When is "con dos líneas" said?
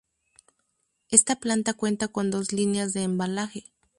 2.07-2.93